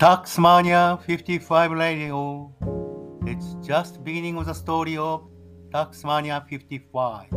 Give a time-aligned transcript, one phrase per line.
[0.00, 2.50] Taxmania 55 Radio.
[3.26, 5.28] It's just beginning of the story of
[5.70, 7.28] Taxmania 55.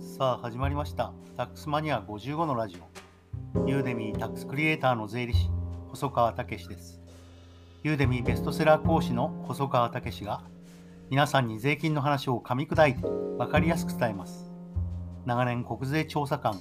[0.00, 1.12] さあ始まりました。
[1.36, 2.82] Taxmania 55のラジ
[3.54, 3.68] オ。
[3.68, 5.48] ユーデミータックスクリエイターの税理士、
[5.90, 7.00] 細川武です。
[7.84, 10.42] ユーデミーベストセラー講師の細川武が
[11.08, 14.50] 皆さんに税金の話を噛み砕いて分かりやすく伝えます。
[15.24, 16.60] 長年国税調査官、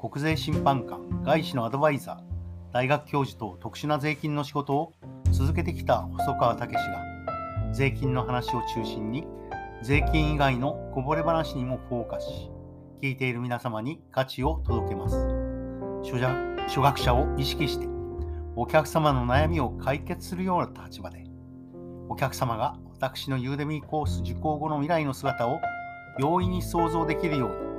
[0.00, 2.29] 国税審判官、外資のアドバイザー、
[2.72, 4.92] 大学教授と特殊な税金の仕事を
[5.30, 6.80] 続けてきた細川武が
[7.72, 9.26] 税金の話を中心に
[9.82, 12.26] 税金以外のこぼれ話にもフォーカス。
[12.26, 12.50] し
[13.02, 15.16] 聞いている皆様に価値を届けます
[16.68, 17.88] 初学者を意識して
[18.56, 21.24] お客様の悩みを解決するような立場で
[22.08, 25.60] お客様が私のユーデミーコース受講後の未来の姿を
[26.18, 27.70] 容易に想像できるように。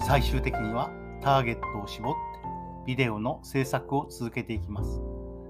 [0.00, 0.90] 最終的には
[1.22, 2.27] ターゲットを絞って
[2.88, 5.02] ビデオの制作を続けていきます。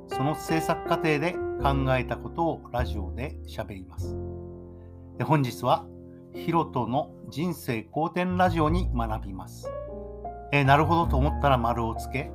[0.08, 4.17] その制作過程で考えたことをラジオで喋ります。
[5.22, 5.86] 本日は
[6.34, 9.70] ヒロトの人生好転ラジオに学びます。
[10.50, 12.33] えー、なるほどと思ったら丸をつけ、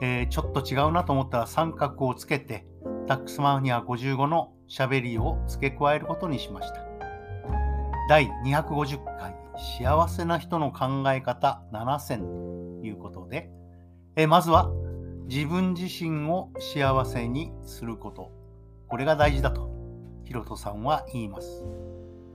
[0.00, 2.66] えー、ちょっと違うなと思ったら三角をつけて、
[3.06, 6.84] タックスマニア55の喋りを付け加えることにしました。
[8.08, 9.36] 第250回
[9.78, 12.22] 幸せな人の考え方7選
[12.80, 13.48] ということで、
[14.14, 14.70] えまずは
[15.26, 18.30] 自分自身を幸せにすること。
[18.88, 19.70] これが大事だと、
[20.24, 21.64] ヒロトさんは言います。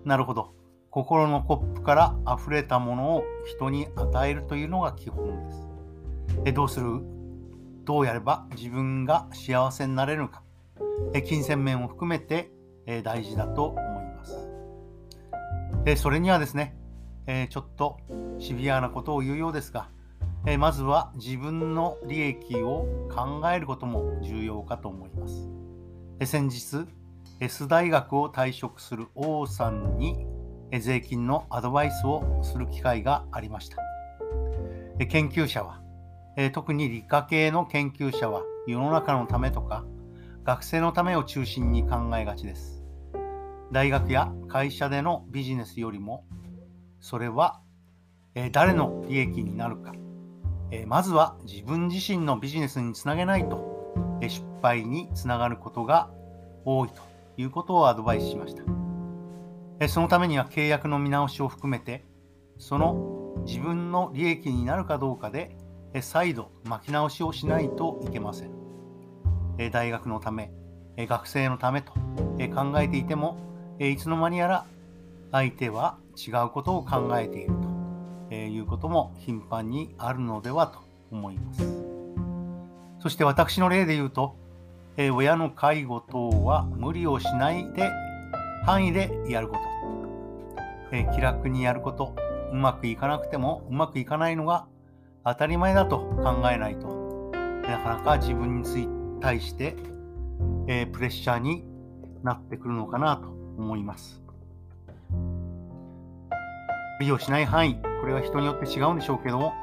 [0.03, 0.55] なるほど。
[0.89, 5.67] 心のコップから溢れたものを人に与えるというのが基本です。
[6.45, 7.01] えどうする？
[7.85, 10.41] どうやれば自分が幸せになれるのか。
[11.13, 12.49] え金銭面を含めて
[12.87, 14.49] え大事だと思います。
[15.85, 16.75] えそれにはですね、
[17.27, 17.97] えちょっと
[18.39, 19.89] シビアなことを言うようですが、
[20.49, 25.49] えまずは自分の利益を考えることも重要かと思います。
[26.21, 26.87] え先日、
[27.41, 30.25] S 大学を退職する王さんに
[30.79, 33.77] 税金のアドバイスをする機会がありました。
[35.09, 35.81] 研究者は、
[36.53, 39.83] 特に理科系の研究者は世の中のためとか
[40.45, 42.85] 学生のためを中心に考えがちです。
[43.73, 46.23] 大学や会社でのビジネスよりも
[47.01, 47.59] それは
[48.53, 49.91] 誰の利益になるか
[50.71, 56.09] えまずは自分自身のビジネスにつなげないと、え失敗につながることが
[56.65, 57.01] 多いと
[57.37, 58.63] いうことをアドバイスしました。
[59.79, 62.03] えそのためには契約の見直しを含めて、
[62.57, 65.55] その自分の利益になるかどうかで、
[65.93, 68.51] え再度巻き直しをしないといけません。
[69.57, 70.51] え大学のため、
[70.97, 71.93] え学生のためと、
[72.39, 73.37] え考えていても、
[73.79, 74.65] えいつの間にやら
[75.31, 77.66] 相手は違うことを考えていると。
[78.29, 80.79] えいうことも頻繁にあるのではと
[81.11, 81.63] 思います。
[82.99, 84.35] そして私の例で言うと、
[84.97, 87.89] え親の介護等は無理をしないで
[88.65, 89.61] 範囲でやること、
[90.91, 92.15] え気楽にやること、
[92.51, 94.65] うまくいかなくてもうまくいかないのが
[95.23, 96.87] 当たり前だと考えないと
[97.67, 99.75] なかなか自分に対して、
[100.67, 101.63] えプレッシャーに
[102.23, 103.27] なってくるのかなと
[103.57, 104.26] 思います。
[106.99, 109.53] 無理をしない範囲、これは人によって違うんでしょうけども、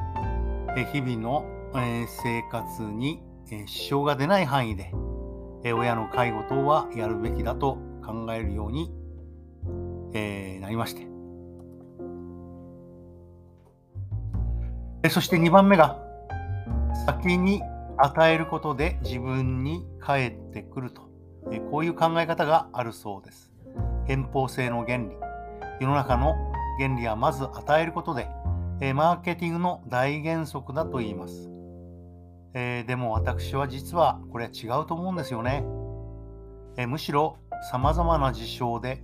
[0.76, 1.44] え日々の、
[1.76, 4.92] え生活に、え支障が出ない範囲で、
[5.64, 8.92] え親の介護等はやるべきだと考えるように、
[10.12, 11.08] えなりまして。
[15.02, 15.98] えそして2番目が、
[17.06, 17.62] 先に
[17.96, 21.02] 与えることで自分に返ってくると、
[21.50, 23.52] えこういう考え方があるそうです。
[24.06, 25.16] 偏方性の原理。
[25.80, 28.28] 世の中の原理はまず与えることで、
[28.80, 31.50] え、マーケティングの大原則だと言います。
[32.54, 35.64] えー、でも私は実はこれは違うと思うんですよね。
[36.76, 37.36] え、むしろ
[37.70, 39.02] 様々な事象で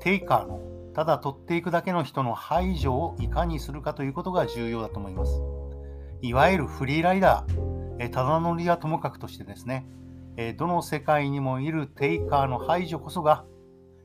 [0.00, 0.60] テイカーの
[0.94, 5.40] ただ取っていくだけの人の排除をいかにするかということが重要だと思います。
[6.22, 9.86] いわゆるフリーライダー、えただ乗りはともかくとしてですね、
[10.36, 13.44] えどの世界にもいるテイカーの排除こそが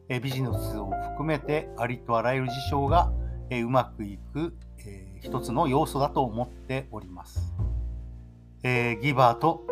[0.09, 3.11] えビジネスを含めてありとあらゆる事象が、
[3.49, 4.55] えうまくいく、
[4.85, 7.53] え一つの要素だと思っております。
[8.63, 9.65] えギバーと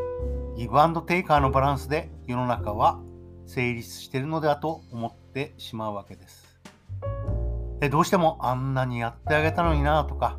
[0.58, 3.00] ギブアンドテイカーのバランスで世の中は
[3.46, 6.60] 成立しているのではと思ってしまうわけです。
[7.82, 10.38] えどうしてもあんなにやってあげたのになとか、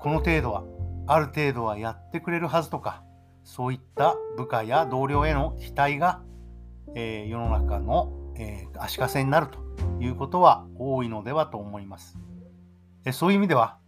[0.00, 0.64] この程度は、
[1.06, 3.02] ある程度はやってくれるはずとか、
[3.42, 6.22] そういった部下や同僚への期待が、
[6.94, 9.58] えー、世の中のえー、足かせになると
[10.02, 12.18] いうことは多いのではと思います。
[13.04, 13.78] えそういう意味では、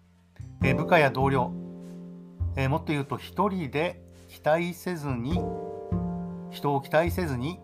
[0.62, 1.52] え部下や同僚、
[2.56, 5.40] えもっと言うと1人で期待せずに
[6.50, 7.60] 人を期待せずに、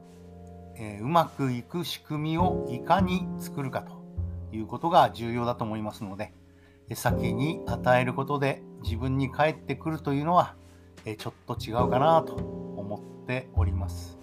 [0.77, 4.05] え、うまくいく仕組みをいかに作るかと
[4.53, 6.33] いうことが重要だと思いますので、
[6.89, 10.55] え先に与えることで自分に返ってくるというのは、
[11.05, 14.20] えちょっと違うかなと思っております。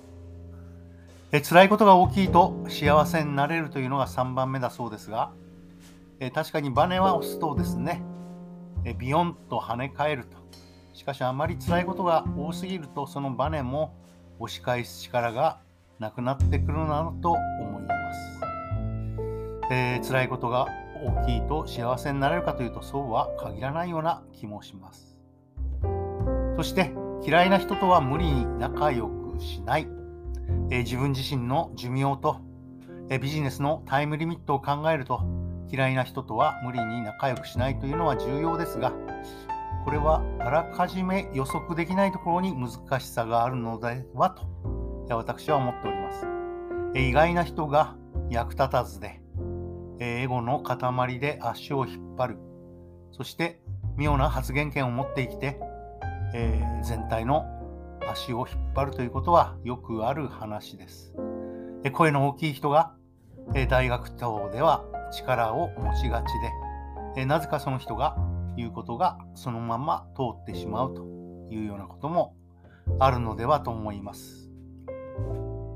[1.32, 5.32] え辛いことが大きいと幸せになれるというのが3番目だそうですが、
[6.20, 8.02] え確かにバネは押すとですね、
[8.86, 10.38] えビヨンと跳ね返ると。
[10.94, 13.94] しかしあまり辛いことが多すぎるとそのバネも
[14.40, 15.60] 押し返す力が
[16.00, 18.40] なくなってくるなと思います。
[19.70, 20.68] えー、辛いことが
[21.04, 25.20] 大きいと幸せになれるかというとそうは限らないような気もします。
[26.56, 26.92] そして
[27.24, 29.97] 嫌いな人とは無理に仲良くしない。
[30.70, 32.42] え、自分自身の寿命と、
[33.10, 35.22] え、ビジネスのタイムリミットを考えると
[35.70, 38.94] 嫌いな人とは無理に仲良くしないというのは重要ですが
[39.84, 46.28] これはあらかじめ予測できないところに難しさがあるのではと私は思っております。
[46.94, 47.96] え、意外な人が
[48.30, 49.22] 役立たずで、
[50.00, 52.38] えエゴの塊で足を引っ張る
[53.14, 53.62] そして
[53.96, 55.60] 妙な発言権を持って生きて、
[56.34, 57.46] えー、全体の
[58.10, 61.14] 足を引っ張るということはよくある話です。
[61.94, 62.94] 声の大きい人が
[63.70, 66.26] 大学等では力を持ちがち
[67.16, 68.18] で、なぜかその人が
[68.56, 71.04] 言うことがそのまま通ってしまうと
[71.50, 72.36] いうようなことも
[73.00, 74.50] あるのではと思います。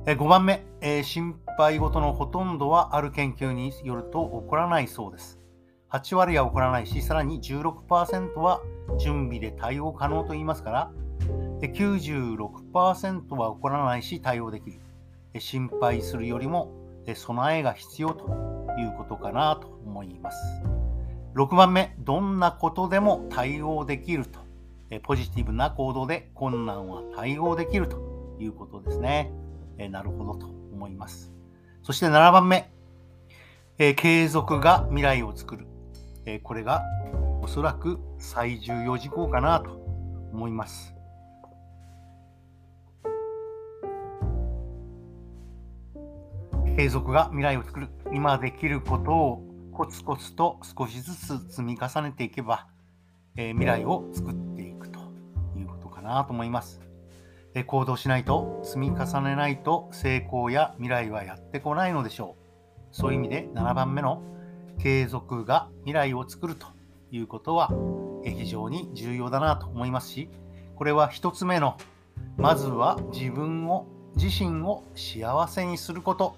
[0.06, 0.66] 5番目、
[1.04, 5.40] 心配事のほとんどはある研究によると起こらないそうです。
[5.92, 8.62] 8割は起こらないし、さらに16%は
[8.98, 10.92] 準備で対応可能と言いますから、
[11.62, 14.80] 96%は起こらないし対応できる。
[15.40, 16.72] 心配するよりも
[17.14, 18.26] 備えが必要と
[18.78, 20.38] いうことかなと思います。
[21.36, 24.40] 6番目、どんなことでも対応できると。
[25.04, 29.32] ポジティブな行動で困難は対応できるということですね。
[29.78, 31.32] なるほどと思います。
[31.84, 32.70] そして7番目、
[33.78, 35.66] 継続が未来を作る。
[36.44, 36.84] これが
[37.42, 39.72] おそらく最重要事項かなと
[40.34, 40.94] 思います。
[46.76, 47.90] 継続が未来を作る。
[48.14, 52.68] 今できることをコツコツと少しずつ積み重ねていけば、
[53.36, 55.00] えー、未来を作っていくと
[55.58, 56.82] いうことかなと思います。
[57.54, 62.96] えー、行動しないと、積み重ねないと成功や未来はやってこないのでしょう。
[62.96, 64.22] そういう意味で7番目の
[64.80, 66.68] 継続が未来を作ると
[67.12, 67.70] いうことは、
[68.24, 70.30] え非常に重要だなと思いますし、
[70.76, 71.78] これは1つ目の、
[72.38, 76.38] まずは自分を、自身を幸せにすること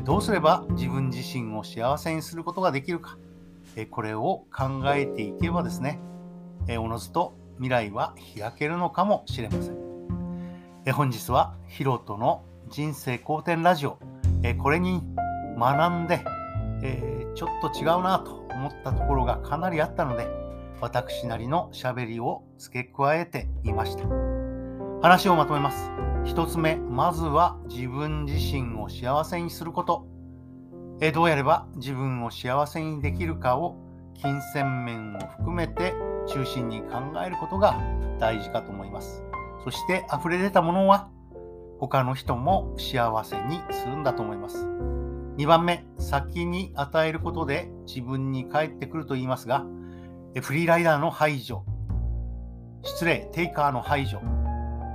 [0.00, 3.18] どうすれば自分自身を幸せにすることができるか、
[3.90, 6.00] これを考えていけばですね、
[6.78, 10.92] おのずと未来は開けるのかもしれません。
[10.92, 13.98] 本日はヒロトの人生好転ラジオ、
[14.58, 15.02] これに
[15.58, 16.24] 学んで、
[17.34, 20.26] ちょっと違うなと思ったところがかなりあったので、
[20.80, 24.04] 私なりのしゃべりを付け加えてみました。
[25.00, 25.90] 話をまとめます。
[26.24, 30.06] 1つ目、まずは自分自身を幸せにすること。
[31.00, 33.76] えどうやれば自分を幸せにできるかを
[34.14, 35.94] 金銭面を含めて
[36.28, 37.76] 中心に考えることが
[38.20, 39.24] 大事かと思います。
[39.64, 41.08] そして溢れ出たものは
[41.80, 44.64] 他の人も幸せにするんだと思います。
[45.38, 49.64] 2番目、先に与えることで自分に返ってくると言いますが、
[50.40, 51.64] フリーライダーの排除、
[52.84, 54.20] 失礼、テイカーの排除、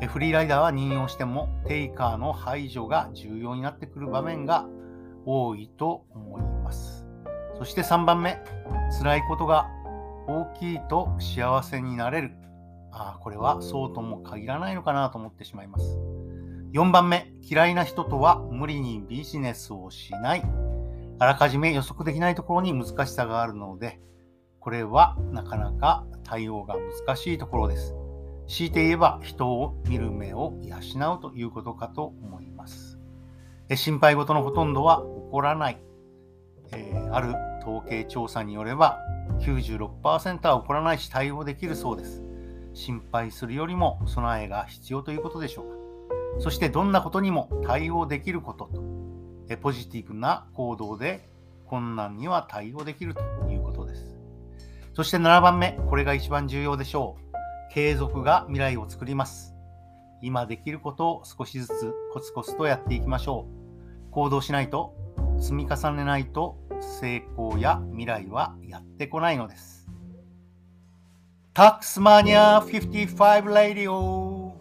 [0.05, 4.67] フリーライダーは任用してもテイカーの排除が重要になってくる場面が
[5.25, 7.07] 多いと思います。
[7.57, 8.37] そして3番目、
[8.99, 9.67] 辛いことが
[10.27, 12.31] 大きいと幸せになれる。
[12.91, 15.97] ああ、これはそうとも限らないのかなと思ってしまいます。
[16.73, 20.43] 4番目、嫌いな人とは無理にビジネスをしない。
[21.17, 23.99] あらかじめ予測できないところに難しさがあるので、
[24.59, 26.75] これはなかなか対応が
[27.05, 27.95] 難しいところです。
[28.47, 32.97] 強いて言えば人を見る目を養うということかと思います。
[33.75, 35.77] 心配事のほとんどは起こらない。
[36.71, 38.97] えー、ある統計調査によれば
[39.39, 42.23] 96%は起こらないし対応できるそうです。
[42.73, 45.77] 心配するよりも備えが必要ということでしょうか。
[46.39, 48.83] そしてどんなことにも対応できることと、
[49.49, 51.27] えポジティブな行動で
[51.65, 54.17] 困難には対応できるということです。
[54.93, 57.26] そして7番目、これが一番重要でしょう。
[57.71, 59.53] 継続が未来を作ります。
[60.21, 63.47] 今できることを少しずつコツコツとやっていきましょ
[64.09, 64.11] う。
[64.11, 64.95] 行動しないと、
[65.39, 69.87] 積み重ねないと成功や未来はやってこないのです。
[71.53, 74.55] タックスマニア55ラディオ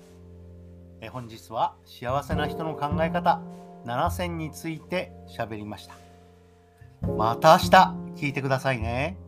[1.01, 3.43] え本日は幸せな人の考え方
[3.85, 5.95] 7選について喋りました。
[7.17, 7.71] また明日
[8.17, 9.19] 聞いてくださいね。